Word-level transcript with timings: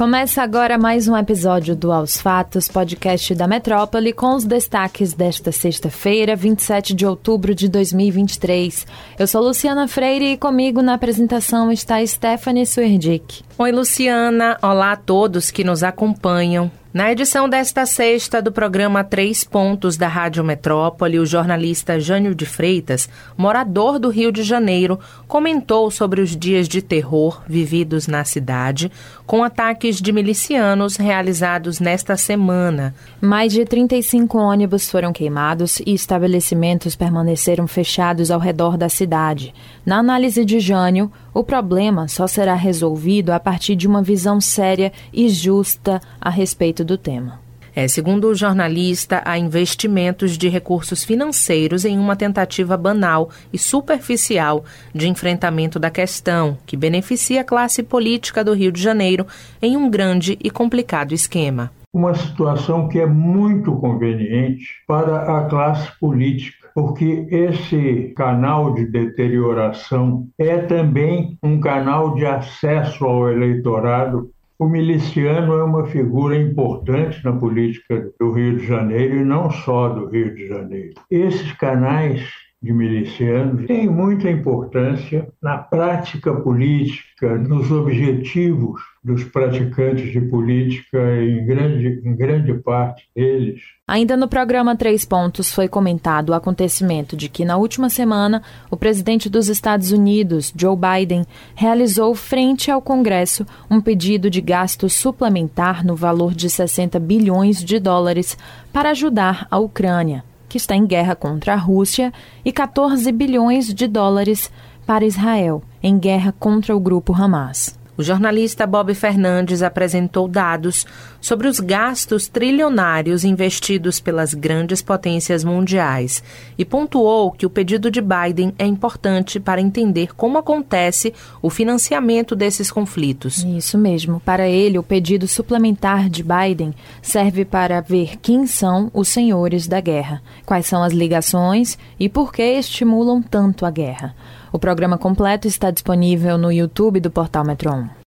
Começa 0.00 0.42
agora 0.42 0.78
mais 0.78 1.08
um 1.08 1.14
episódio 1.14 1.76
do 1.76 1.92
Aos 1.92 2.18
Fatos, 2.18 2.68
podcast 2.68 3.34
da 3.34 3.46
Metrópole, 3.46 4.14
com 4.14 4.34
os 4.34 4.46
destaques 4.46 5.12
desta 5.12 5.52
sexta-feira, 5.52 6.34
27 6.34 6.94
de 6.94 7.04
outubro 7.04 7.54
de 7.54 7.68
2023. 7.68 8.86
Eu 9.18 9.26
sou 9.26 9.42
Luciana 9.42 9.86
Freire 9.86 10.32
e 10.32 10.38
comigo 10.38 10.80
na 10.80 10.94
apresentação 10.94 11.70
está 11.70 12.02
Stephanie 12.06 12.64
Suerdick. 12.64 13.44
Oi, 13.58 13.72
Luciana. 13.72 14.56
Olá 14.62 14.92
a 14.92 14.96
todos 14.96 15.50
que 15.50 15.62
nos 15.62 15.82
acompanham. 15.82 16.70
Na 16.92 17.12
edição 17.12 17.48
desta 17.48 17.86
sexta 17.86 18.42
do 18.42 18.50
programa 18.50 19.04
Três 19.04 19.44
Pontos 19.44 19.96
da 19.96 20.08
Rádio 20.08 20.42
Metrópole, 20.42 21.20
o 21.20 21.24
jornalista 21.24 22.00
Jânio 22.00 22.34
de 22.34 22.44
Freitas, 22.44 23.08
morador 23.36 24.00
do 24.00 24.08
Rio 24.08 24.32
de 24.32 24.42
Janeiro, 24.42 24.98
comentou 25.28 25.88
sobre 25.92 26.20
os 26.20 26.36
dias 26.36 26.66
de 26.66 26.82
terror 26.82 27.44
vividos 27.46 28.08
na 28.08 28.24
cidade, 28.24 28.90
com 29.24 29.44
ataques 29.44 30.02
de 30.02 30.10
milicianos 30.10 30.96
realizados 30.96 31.78
nesta 31.78 32.16
semana. 32.16 32.92
Mais 33.20 33.52
de 33.52 33.64
35 33.64 34.36
ônibus 34.36 34.90
foram 34.90 35.12
queimados 35.12 35.78
e 35.86 35.94
estabelecimentos 35.94 36.96
permaneceram 36.96 37.68
fechados 37.68 38.32
ao 38.32 38.40
redor 38.40 38.76
da 38.76 38.88
cidade. 38.88 39.54
Na 39.86 39.98
análise 39.98 40.44
de 40.44 40.58
Jânio, 40.58 41.12
o 41.32 41.44
problema 41.44 42.08
só 42.08 42.26
será 42.26 42.54
resolvido 42.54 43.30
a 43.30 43.40
partir 43.40 43.76
de 43.76 43.86
uma 43.86 44.02
visão 44.02 44.40
séria 44.40 44.92
e 45.12 45.28
justa 45.28 46.00
a 46.20 46.30
respeito 46.30 46.84
do 46.84 46.98
tema. 46.98 47.40
É, 47.74 47.86
segundo 47.86 48.28
o 48.28 48.34
jornalista, 48.34 49.22
há 49.24 49.38
investimentos 49.38 50.36
de 50.36 50.48
recursos 50.48 51.04
financeiros 51.04 51.84
em 51.84 51.98
uma 51.98 52.16
tentativa 52.16 52.76
banal 52.76 53.30
e 53.52 53.58
superficial 53.58 54.64
de 54.92 55.08
enfrentamento 55.08 55.78
da 55.78 55.90
questão, 55.90 56.58
que 56.66 56.76
beneficia 56.76 57.42
a 57.42 57.44
classe 57.44 57.82
política 57.82 58.42
do 58.42 58.52
Rio 58.52 58.72
de 58.72 58.82
Janeiro 58.82 59.26
em 59.62 59.76
um 59.76 59.88
grande 59.88 60.36
e 60.42 60.50
complicado 60.50 61.12
esquema. 61.12 61.70
Uma 61.92 62.14
situação 62.14 62.88
que 62.88 62.98
é 63.00 63.06
muito 63.06 63.72
conveniente 63.76 64.66
para 64.86 65.38
a 65.38 65.44
classe 65.48 65.88
política 65.98 66.59
porque 66.80 67.26
esse 67.30 68.14
canal 68.16 68.72
de 68.72 68.86
deterioração 68.86 70.26
é 70.38 70.56
também 70.56 71.36
um 71.42 71.60
canal 71.60 72.14
de 72.14 72.24
acesso 72.24 73.04
ao 73.04 73.28
eleitorado. 73.28 74.30
O 74.58 74.66
miliciano 74.66 75.58
é 75.58 75.62
uma 75.62 75.84
figura 75.84 76.34
importante 76.34 77.22
na 77.22 77.34
política 77.34 78.10
do 78.18 78.32
Rio 78.32 78.56
de 78.56 78.66
Janeiro 78.66 79.16
e 79.16 79.24
não 79.24 79.50
só 79.50 79.90
do 79.90 80.06
Rio 80.06 80.34
de 80.34 80.48
Janeiro. 80.48 80.94
Esses 81.10 81.52
canais 81.52 82.26
de 82.62 82.74
milicianos 82.74 83.66
têm 83.66 83.88
muita 83.88 84.30
importância 84.30 85.26
na 85.42 85.56
prática 85.56 86.34
política, 86.34 87.38
nos 87.38 87.70
objetivos 87.70 88.82
dos 89.02 89.24
praticantes 89.24 90.12
de 90.12 90.20
política, 90.20 90.98
em 91.22 91.46
grande, 91.46 92.02
em 92.04 92.14
grande 92.14 92.52
parte 92.54 93.08
deles. 93.16 93.62
Ainda 93.88 94.14
no 94.14 94.28
programa 94.28 94.76
Três 94.76 95.06
Pontos 95.06 95.54
foi 95.54 95.68
comentado 95.68 96.30
o 96.30 96.34
acontecimento 96.34 97.16
de 97.16 97.30
que, 97.30 97.46
na 97.46 97.56
última 97.56 97.88
semana, 97.88 98.42
o 98.70 98.76
presidente 98.76 99.30
dos 99.30 99.48
Estados 99.48 99.90
Unidos, 99.90 100.52
Joe 100.54 100.76
Biden, 100.76 101.24
realizou 101.54 102.14
frente 102.14 102.70
ao 102.70 102.82
Congresso 102.82 103.46
um 103.70 103.80
pedido 103.80 104.28
de 104.28 104.42
gasto 104.42 104.86
suplementar 104.90 105.84
no 105.84 105.96
valor 105.96 106.34
de 106.34 106.50
60 106.50 107.00
bilhões 107.00 107.64
de 107.64 107.78
dólares 107.78 108.36
para 108.70 108.90
ajudar 108.90 109.46
a 109.50 109.58
Ucrânia 109.58 110.24
que 110.50 110.58
está 110.58 110.76
em 110.76 110.84
guerra 110.84 111.14
contra 111.14 111.54
a 111.54 111.56
Rússia, 111.56 112.12
e 112.44 112.52
14 112.52 113.10
bilhões 113.12 113.72
de 113.72 113.86
dólares 113.86 114.50
para 114.84 115.06
Israel, 115.06 115.62
em 115.80 115.96
guerra 115.96 116.34
contra 116.38 116.76
o 116.76 116.80
grupo 116.80 117.14
Hamas. 117.14 117.79
O 118.00 118.02
jornalista 118.02 118.66
Bob 118.66 118.94
Fernandes 118.94 119.62
apresentou 119.62 120.26
dados 120.26 120.86
sobre 121.20 121.46
os 121.46 121.60
gastos 121.60 122.28
trilionários 122.28 123.24
investidos 123.24 124.00
pelas 124.00 124.32
grandes 124.32 124.80
potências 124.80 125.44
mundiais 125.44 126.24
e 126.56 126.64
pontuou 126.64 127.30
que 127.30 127.44
o 127.44 127.50
pedido 127.50 127.90
de 127.90 128.00
Biden 128.00 128.54
é 128.58 128.64
importante 128.64 129.38
para 129.38 129.60
entender 129.60 130.14
como 130.14 130.38
acontece 130.38 131.12
o 131.42 131.50
financiamento 131.50 132.34
desses 132.34 132.70
conflitos. 132.70 133.44
Isso 133.44 133.76
mesmo. 133.76 134.18
Para 134.20 134.48
ele, 134.48 134.78
o 134.78 134.82
pedido 134.82 135.28
suplementar 135.28 136.08
de 136.08 136.22
Biden 136.22 136.72
serve 137.02 137.44
para 137.44 137.82
ver 137.82 138.16
quem 138.16 138.46
são 138.46 138.90
os 138.94 139.08
senhores 139.08 139.68
da 139.68 139.78
guerra, 139.78 140.22
quais 140.46 140.64
são 140.64 140.82
as 140.82 140.94
ligações 140.94 141.76
e 141.98 142.08
por 142.08 142.32
que 142.32 142.42
estimulam 142.42 143.20
tanto 143.20 143.66
a 143.66 143.70
guerra. 143.70 144.14
O 144.52 144.58
programa 144.58 144.98
completo 144.98 145.46
está 145.46 145.70
disponível 145.70 146.36
no 146.36 146.50
YouTube 146.50 146.98
do 146.98 147.10
Portal 147.10 147.44
Metron. 147.44 147.99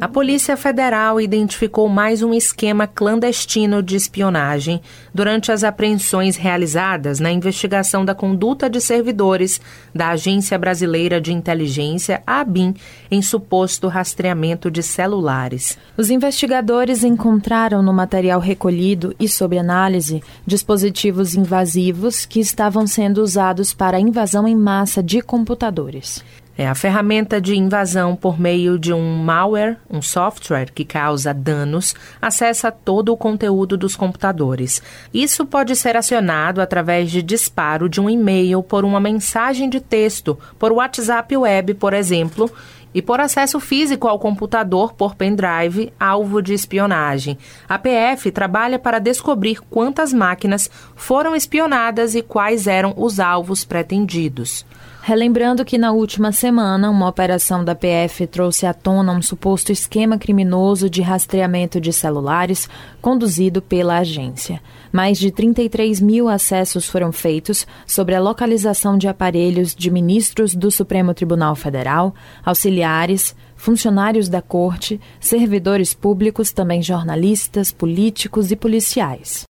A 0.00 0.06
Polícia 0.06 0.56
Federal 0.56 1.20
identificou 1.20 1.88
mais 1.88 2.22
um 2.22 2.32
esquema 2.32 2.86
clandestino 2.86 3.82
de 3.82 3.96
espionagem 3.96 4.80
durante 5.12 5.50
as 5.50 5.64
apreensões 5.64 6.36
realizadas 6.36 7.18
na 7.18 7.32
investigação 7.32 8.04
da 8.04 8.14
conduta 8.14 8.70
de 8.70 8.80
servidores 8.80 9.60
da 9.92 10.10
Agência 10.10 10.56
Brasileira 10.56 11.20
de 11.20 11.32
Inteligência, 11.32 12.22
ABIN, 12.24 12.74
em 13.10 13.20
suposto 13.20 13.88
rastreamento 13.88 14.70
de 14.70 14.82
celulares. 14.82 15.76
Os 15.98 16.08
investigadores 16.08 17.02
encontraram 17.02 17.82
no 17.82 17.92
material 17.92 18.38
recolhido 18.38 19.12
e 19.18 19.28
sob 19.28 19.58
análise 19.58 20.22
dispositivos 20.46 21.34
invasivos 21.34 22.24
que 22.24 22.38
estavam 22.38 22.86
sendo 22.86 23.18
usados 23.18 23.74
para 23.74 23.96
a 23.96 24.00
invasão 24.00 24.46
em 24.46 24.54
massa 24.54 25.02
de 25.02 25.20
computadores. 25.20 26.24
É 26.60 26.68
a 26.68 26.74
ferramenta 26.74 27.40
de 27.40 27.56
invasão 27.56 28.14
por 28.14 28.38
meio 28.38 28.78
de 28.78 28.92
um 28.92 29.16
malware, 29.16 29.78
um 29.88 30.02
software 30.02 30.70
que 30.70 30.84
causa 30.84 31.32
danos, 31.32 31.94
acessa 32.20 32.70
todo 32.70 33.14
o 33.14 33.16
conteúdo 33.16 33.78
dos 33.78 33.96
computadores. 33.96 34.82
Isso 35.10 35.46
pode 35.46 35.74
ser 35.74 35.96
acionado 35.96 36.60
através 36.60 37.10
de 37.10 37.22
disparo 37.22 37.88
de 37.88 37.98
um 37.98 38.10
e-mail 38.10 38.62
por 38.62 38.84
uma 38.84 39.00
mensagem 39.00 39.70
de 39.70 39.80
texto, 39.80 40.38
por 40.58 40.70
WhatsApp 40.70 41.34
Web, 41.34 41.72
por 41.76 41.94
exemplo, 41.94 42.52
e 42.92 43.00
por 43.00 43.20
acesso 43.20 43.58
físico 43.58 44.06
ao 44.06 44.18
computador 44.18 44.92
por 44.92 45.14
pendrive, 45.14 45.90
alvo 45.98 46.42
de 46.42 46.52
espionagem. 46.52 47.38
A 47.66 47.78
PF 47.78 48.30
trabalha 48.30 48.78
para 48.78 48.98
descobrir 48.98 49.62
quantas 49.70 50.12
máquinas 50.12 50.70
foram 50.94 51.34
espionadas 51.34 52.14
e 52.14 52.20
quais 52.20 52.66
eram 52.66 52.92
os 52.98 53.18
alvos 53.18 53.64
pretendidos. 53.64 54.66
Relembrando 55.02 55.64
que 55.64 55.78
na 55.78 55.92
última 55.92 56.30
semana, 56.30 56.90
uma 56.90 57.08
operação 57.08 57.64
da 57.64 57.74
PF 57.74 58.26
trouxe 58.26 58.66
à 58.66 58.74
tona 58.74 59.12
um 59.12 59.22
suposto 59.22 59.72
esquema 59.72 60.18
criminoso 60.18 60.90
de 60.90 61.00
rastreamento 61.00 61.80
de 61.80 61.90
celulares 61.90 62.68
conduzido 63.00 63.62
pela 63.62 63.98
agência. 63.98 64.60
Mais 64.92 65.18
de 65.18 65.30
33 65.30 66.00
mil 66.00 66.28
acessos 66.28 66.86
foram 66.86 67.12
feitos 67.12 67.66
sobre 67.86 68.14
a 68.14 68.20
localização 68.20 68.98
de 68.98 69.08
aparelhos 69.08 69.74
de 69.74 69.90
ministros 69.90 70.54
do 70.54 70.70
Supremo 70.70 71.14
Tribunal 71.14 71.56
Federal, 71.56 72.14
auxiliares, 72.44 73.34
funcionários 73.56 74.28
da 74.28 74.42
corte, 74.42 75.00
servidores 75.18 75.94
públicos, 75.94 76.52
também 76.52 76.82
jornalistas, 76.82 77.72
políticos 77.72 78.50
e 78.50 78.56
policiais. 78.56 79.44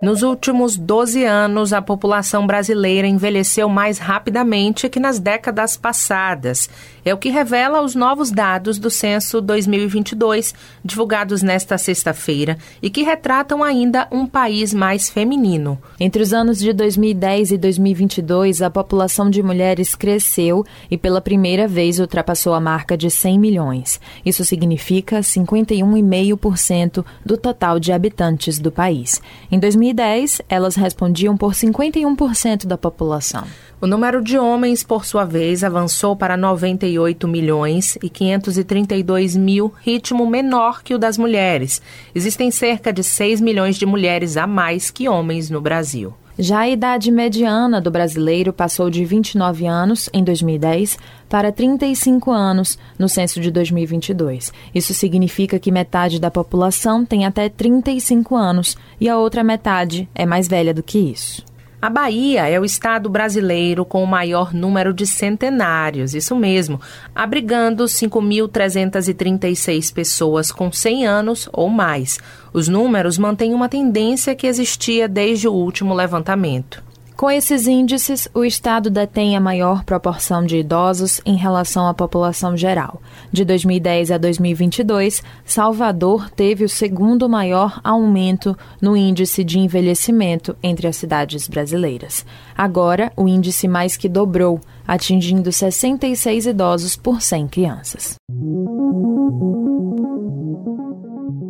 Nos 0.00 0.22
últimos 0.22 0.76
12 0.76 1.24
anos, 1.24 1.72
a 1.72 1.82
população 1.82 2.46
brasileira 2.46 3.08
envelheceu 3.08 3.68
mais 3.68 3.98
rapidamente 3.98 4.88
que 4.88 5.00
nas 5.00 5.18
décadas 5.18 5.76
passadas. 5.76 6.70
É 7.04 7.12
o 7.12 7.18
que 7.18 7.30
revela 7.30 7.82
os 7.82 7.96
novos 7.96 8.30
dados 8.30 8.78
do 8.78 8.90
Censo 8.90 9.40
2022, 9.40 10.54
divulgados 10.84 11.42
nesta 11.42 11.76
sexta-feira, 11.76 12.56
e 12.80 12.88
que 12.90 13.02
retratam 13.02 13.64
ainda 13.64 14.06
um 14.12 14.24
país 14.24 14.72
mais 14.72 15.10
feminino. 15.10 15.76
Entre 15.98 16.22
os 16.22 16.32
anos 16.32 16.60
de 16.60 16.72
2010 16.72 17.50
e 17.50 17.58
2022, 17.58 18.62
a 18.62 18.70
população 18.70 19.28
de 19.28 19.42
mulheres 19.42 19.96
cresceu 19.96 20.64
e 20.88 20.96
pela 20.96 21.20
primeira 21.20 21.66
vez 21.66 21.98
ultrapassou 21.98 22.54
a 22.54 22.60
marca 22.60 22.96
de 22.96 23.10
100 23.10 23.36
milhões. 23.36 24.00
Isso 24.24 24.44
significa 24.44 25.18
51,5% 25.18 27.04
do 27.26 27.36
total 27.36 27.80
de 27.80 27.90
habitantes 27.90 28.60
do 28.60 28.70
país. 28.70 29.20
Em 29.50 29.58
2000 29.58 29.87
2010, 29.92 30.42
elas 30.48 30.76
respondiam 30.76 31.36
por 31.36 31.52
51% 31.52 32.66
da 32.66 32.76
população. 32.76 33.44
O 33.80 33.86
número 33.86 34.22
de 34.22 34.38
homens, 34.38 34.82
por 34.82 35.04
sua 35.04 35.24
vez, 35.24 35.62
avançou 35.62 36.16
para 36.16 36.36
98 36.36 37.28
milhões 37.28 37.96
e 38.02 38.08
532 38.08 39.36
mil, 39.36 39.72
ritmo 39.80 40.26
menor 40.26 40.82
que 40.82 40.94
o 40.94 40.98
das 40.98 41.16
mulheres. 41.16 41.80
Existem 42.14 42.50
cerca 42.50 42.92
de 42.92 43.02
6 43.02 43.40
milhões 43.40 43.76
de 43.76 43.86
mulheres 43.86 44.36
a 44.36 44.46
mais 44.46 44.90
que 44.90 45.08
homens 45.08 45.48
no 45.48 45.60
Brasil. 45.60 46.12
Já 46.40 46.60
a 46.60 46.68
idade 46.68 47.10
mediana 47.10 47.80
do 47.80 47.90
brasileiro 47.90 48.52
passou 48.52 48.88
de 48.88 49.04
29 49.04 49.66
anos 49.66 50.08
em 50.12 50.22
2010 50.22 50.96
para 51.28 51.50
35 51.50 52.30
anos 52.30 52.78
no 52.96 53.08
censo 53.08 53.40
de 53.40 53.50
2022. 53.50 54.52
Isso 54.72 54.94
significa 54.94 55.58
que 55.58 55.72
metade 55.72 56.20
da 56.20 56.30
população 56.30 57.04
tem 57.04 57.26
até 57.26 57.48
35 57.48 58.36
anos 58.36 58.76
e 59.00 59.08
a 59.08 59.18
outra 59.18 59.42
metade 59.42 60.08
é 60.14 60.24
mais 60.24 60.46
velha 60.46 60.72
do 60.72 60.80
que 60.80 60.98
isso. 61.00 61.47
A 61.80 61.88
Bahia 61.88 62.48
é 62.48 62.58
o 62.58 62.64
estado 62.64 63.08
brasileiro 63.08 63.84
com 63.84 64.02
o 64.02 64.06
maior 64.06 64.52
número 64.52 64.92
de 64.92 65.06
centenários, 65.06 66.12
isso 66.12 66.34
mesmo, 66.34 66.80
abrigando 67.14 67.84
5.336 67.84 69.94
pessoas 69.94 70.50
com 70.50 70.72
100 70.72 71.06
anos 71.06 71.48
ou 71.52 71.68
mais. 71.68 72.18
Os 72.52 72.66
números 72.66 73.16
mantêm 73.16 73.54
uma 73.54 73.68
tendência 73.68 74.34
que 74.34 74.48
existia 74.48 75.06
desde 75.06 75.46
o 75.46 75.52
último 75.52 75.94
levantamento. 75.94 76.82
Com 77.18 77.28
esses 77.28 77.66
índices, 77.66 78.28
o 78.32 78.44
Estado 78.44 78.88
detém 78.88 79.36
a 79.36 79.40
maior 79.40 79.82
proporção 79.82 80.46
de 80.46 80.58
idosos 80.58 81.20
em 81.26 81.34
relação 81.34 81.88
à 81.88 81.92
população 81.92 82.56
geral. 82.56 83.02
De 83.32 83.44
2010 83.44 84.12
a 84.12 84.18
2022, 84.18 85.24
Salvador 85.44 86.30
teve 86.30 86.62
o 86.62 86.68
segundo 86.68 87.28
maior 87.28 87.80
aumento 87.82 88.56
no 88.80 88.96
índice 88.96 89.42
de 89.42 89.58
envelhecimento 89.58 90.56
entre 90.62 90.86
as 90.86 90.94
cidades 90.94 91.48
brasileiras. 91.48 92.24
Agora, 92.56 93.12
o 93.16 93.26
índice 93.26 93.66
mais 93.66 93.96
que 93.96 94.08
dobrou, 94.08 94.60
atingindo 94.86 95.50
66 95.50 96.46
idosos 96.46 96.94
por 96.94 97.20
100 97.20 97.48
crianças. 97.48 98.14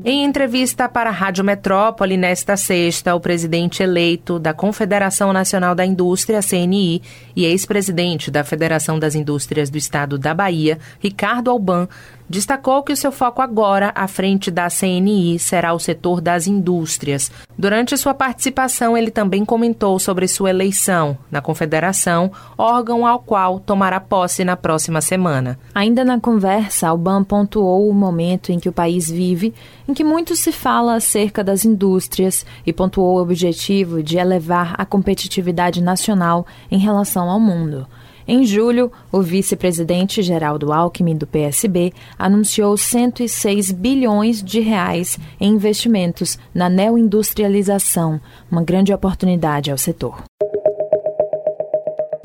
Em 0.05 0.25
entrevista 0.25 0.89
para 0.89 1.11
a 1.11 1.13
Rádio 1.13 1.45
Metrópole 1.45 2.17
nesta 2.17 2.57
sexta, 2.57 3.15
o 3.15 3.21
presidente 3.21 3.83
eleito 3.83 4.39
da 4.39 4.55
Confederação 4.55 5.35
Nacional 5.35 5.75
da 5.75 5.85
Indústria, 5.85 6.41
CNI, 6.41 7.03
e 7.37 7.45
ex-presidente 7.45 8.31
da 8.31 8.43
Federação 8.43 8.99
das 8.99 9.15
Indústrias 9.15 9.69
do 9.69 9.77
Estado 9.77 10.17
da 10.17 10.33
Bahia, 10.33 10.79
Ricardo 10.99 11.51
Alban, 11.51 11.87
destacou 12.29 12.83
que 12.83 12.93
o 12.93 12.97
seu 12.97 13.11
foco 13.11 13.41
agora, 13.41 13.93
à 13.95 14.07
frente 14.07 14.51
da 14.51 14.69
CNI, 14.69 15.39
será 15.39 15.73
o 15.73 15.79
setor 15.79 16.21
das 16.21 16.47
indústrias. 16.47 17.31
Durante 17.57 17.97
sua 17.97 18.15
participação, 18.15 18.97
ele 18.97 19.11
também 19.11 19.45
comentou 19.45 19.99
sobre 19.99 20.29
sua 20.29 20.51
eleição 20.51 21.17
na 21.31 21.41
Confederação, 21.41 22.31
órgão 22.57 23.07
ao 23.07 23.19
qual 23.19 23.59
tomará 23.59 23.99
posse 23.99 24.45
na 24.45 24.57
próxima 24.57 25.01
semana. 25.01 25.59
Ainda 25.75 26.05
na 26.05 26.21
conversa, 26.21 26.89
Alban 26.89 27.25
pontuou 27.25 27.89
o 27.89 27.95
momento 27.95 28.53
em 28.53 28.59
que 28.59 28.69
o 28.69 28.73
país 28.73 29.11
vive, 29.11 29.55
em 29.89 29.95
que 29.95 30.05
muito 30.05 30.37
se 30.37 30.53
fala 30.53 30.95
acerca 30.95 31.43
das 31.43 31.65
indústrias 31.65 32.45
e 32.67 32.73
pontuou 32.73 33.17
o 33.17 33.23
objetivo 33.23 34.03
de 34.03 34.19
elevar 34.19 34.75
a 34.77 34.85
competitividade 34.85 35.83
nacional 35.83 36.47
em 36.71 36.79
relação 36.79 37.29
ao 37.29 37.41
mundo. 37.41 37.87
Em 38.31 38.45
julho, 38.45 38.93
o 39.11 39.23
vice-presidente 39.23 40.21
Geraldo 40.21 40.71
Alckmin, 40.71 41.17
do 41.17 41.27
PSB, 41.27 41.95
anunciou 42.19 42.77
106 42.77 43.73
bilhões 43.73 44.43
de 44.43 44.61
reais 44.61 45.19
em 45.41 45.55
investimentos 45.55 46.39
na 46.55 46.69
neoindustrialização, 46.69 48.21
uma 48.53 48.63
grande 48.63 48.93
oportunidade 48.93 49.71
ao 49.71 49.79
setor. 49.79 50.23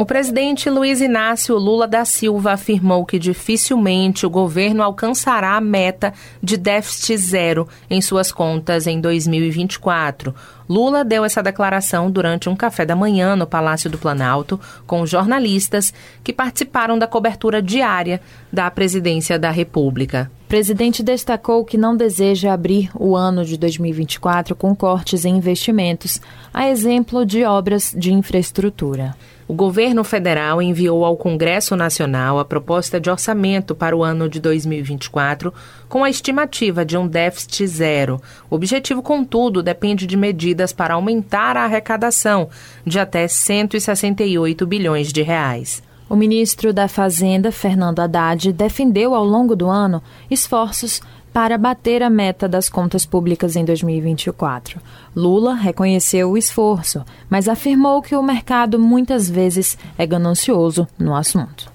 O 0.03 0.05
presidente 0.05 0.69
Luiz 0.69 0.99
Inácio 0.99 1.57
Lula 1.57 1.87
da 1.87 2.03
Silva 2.03 2.51
afirmou 2.51 3.05
que 3.05 3.17
dificilmente 3.17 4.25
o 4.25 4.29
governo 4.29 4.83
alcançará 4.83 5.55
a 5.55 5.61
meta 5.61 6.13
de 6.41 6.57
déficit 6.57 7.15
zero 7.15 7.69
em 7.89 8.01
suas 8.01 8.29
contas 8.29 8.85
em 8.85 8.99
2024. 8.99 10.35
Lula 10.67 11.05
deu 11.05 11.23
essa 11.23 11.41
declaração 11.41 12.11
durante 12.11 12.49
um 12.49 12.55
café 12.55 12.85
da 12.85 12.97
manhã 12.97 13.33
no 13.37 13.47
Palácio 13.47 13.89
do 13.89 13.97
Planalto 13.97 14.59
com 14.85 15.05
jornalistas 15.05 15.93
que 16.21 16.33
participaram 16.33 16.99
da 16.99 17.07
cobertura 17.07 17.61
diária 17.61 18.19
da 18.51 18.69
presidência 18.69 19.39
da 19.39 19.51
República. 19.51 20.29
Presidente 20.53 21.01
destacou 21.01 21.65
que 21.65 21.79
não 21.79 21.97
deseja 21.97 22.53
abrir 22.53 22.91
o 22.93 23.15
ano 23.15 23.43
de 23.43 23.57
2024 23.57 24.55
com 24.55 24.75
cortes 24.75 25.25
em 25.25 25.37
investimentos, 25.37 26.21
a 26.53 26.69
exemplo 26.69 27.25
de 27.25 27.43
obras 27.43 27.91
de 27.97 28.13
infraestrutura. 28.13 29.15
O 29.47 29.53
governo 29.55 30.03
federal 30.03 30.61
enviou 30.61 31.03
ao 31.03 31.17
Congresso 31.17 31.75
Nacional 31.75 32.37
a 32.37 32.45
proposta 32.45 33.01
de 33.01 33.09
orçamento 33.09 33.73
para 33.73 33.97
o 33.97 34.03
ano 34.03 34.29
de 34.29 34.39
2024 34.39 35.51
com 35.89 36.03
a 36.03 36.09
estimativa 36.11 36.85
de 36.85 36.95
um 36.95 37.07
déficit 37.07 37.65
zero. 37.65 38.21
O 38.47 38.55
objetivo, 38.55 39.01
contudo, 39.01 39.63
depende 39.63 40.05
de 40.05 40.15
medidas 40.15 40.71
para 40.71 40.93
aumentar 40.93 41.57
a 41.57 41.63
arrecadação 41.63 42.47
de 42.85 42.99
até 42.99 43.27
168 43.27 44.67
bilhões 44.67 45.11
de 45.11 45.23
reais. 45.23 45.81
O 46.09 46.15
ministro 46.15 46.73
da 46.73 46.87
Fazenda, 46.87 47.51
Fernando 47.51 47.99
Haddad, 47.99 48.51
defendeu 48.53 49.15
ao 49.15 49.23
longo 49.23 49.55
do 49.55 49.69
ano 49.69 50.01
esforços 50.29 51.01
para 51.33 51.57
bater 51.57 52.03
a 52.03 52.09
meta 52.09 52.47
das 52.47 52.69
contas 52.69 53.05
públicas 53.05 53.55
em 53.55 53.65
2024. 53.65 54.79
Lula 55.15 55.55
reconheceu 55.55 56.31
o 56.31 56.37
esforço, 56.37 57.03
mas 57.27 57.49
afirmou 57.49 58.01
que 58.01 58.15
o 58.15 58.21
mercado 58.21 58.77
muitas 58.77 59.27
vezes 59.29 59.77
é 59.97 60.05
ganancioso 60.05 60.87
no 60.99 61.15
assunto. 61.15 61.73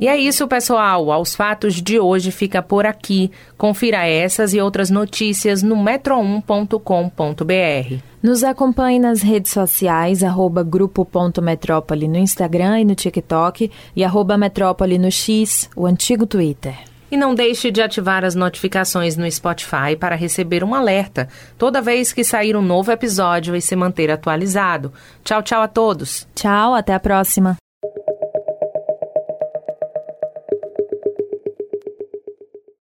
E 0.00 0.08
é 0.08 0.16
isso, 0.16 0.46
pessoal. 0.48 1.10
Aos 1.10 1.34
fatos 1.34 1.74
de 1.74 1.98
hoje 1.98 2.30
fica 2.30 2.62
por 2.62 2.86
aqui. 2.86 3.30
Confira 3.56 4.06
essas 4.06 4.52
e 4.52 4.60
outras 4.60 4.90
notícias 4.90 5.62
no 5.62 5.76
metro1.com.br. 5.76 8.02
Nos 8.22 8.42
acompanhe 8.42 8.98
nas 8.98 9.22
redes 9.22 9.52
sociais, 9.52 10.24
arroba 10.24 10.62
grupo.metrópole 10.62 12.08
no 12.08 12.16
Instagram 12.16 12.80
e 12.80 12.84
no 12.84 12.94
TikTok 12.94 13.70
e 13.94 14.04
arroba 14.04 14.38
metrópole 14.38 14.98
no 14.98 15.10
X, 15.10 15.68
o 15.76 15.86
antigo 15.86 16.26
Twitter. 16.26 16.74
E 17.10 17.16
não 17.16 17.34
deixe 17.34 17.70
de 17.70 17.80
ativar 17.80 18.24
as 18.24 18.34
notificações 18.34 19.16
no 19.16 19.30
Spotify 19.30 19.94
para 19.98 20.16
receber 20.16 20.64
um 20.64 20.74
alerta 20.74 21.28
toda 21.56 21.80
vez 21.80 22.12
que 22.12 22.24
sair 22.24 22.56
um 22.56 22.62
novo 22.62 22.90
episódio 22.90 23.54
e 23.54 23.60
se 23.60 23.76
manter 23.76 24.10
atualizado. 24.10 24.92
Tchau, 25.22 25.42
tchau 25.42 25.62
a 25.62 25.68
todos. 25.68 26.26
Tchau, 26.34 26.74
até 26.74 26.94
a 26.94 27.00
próxima. 27.00 27.63